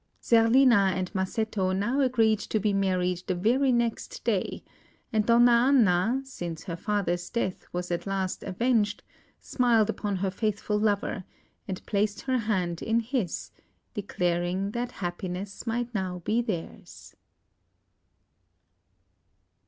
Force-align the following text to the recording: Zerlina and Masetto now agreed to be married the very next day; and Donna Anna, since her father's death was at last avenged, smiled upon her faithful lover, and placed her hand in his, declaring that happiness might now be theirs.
Zerlina 0.19 0.93
and 0.95 1.13
Masetto 1.13 1.77
now 1.77 1.99
agreed 1.99 2.39
to 2.39 2.59
be 2.59 2.73
married 2.73 3.21
the 3.27 3.35
very 3.35 3.71
next 3.71 4.23
day; 4.23 4.63
and 5.13 5.27
Donna 5.27 5.51
Anna, 5.51 6.21
since 6.25 6.63
her 6.63 6.75
father's 6.75 7.29
death 7.29 7.67
was 7.71 7.91
at 7.91 8.07
last 8.07 8.41
avenged, 8.41 9.03
smiled 9.39 9.91
upon 9.91 10.15
her 10.15 10.31
faithful 10.31 10.79
lover, 10.79 11.23
and 11.67 11.85
placed 11.85 12.21
her 12.21 12.39
hand 12.39 12.81
in 12.81 12.99
his, 13.01 13.51
declaring 13.93 14.71
that 14.71 14.93
happiness 15.05 15.67
might 15.67 15.93
now 15.93 16.23
be 16.25 16.41
theirs. 16.41 17.15